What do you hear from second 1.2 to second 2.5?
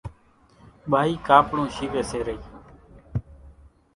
ڪاپڙون شيويَ سي رئِي۔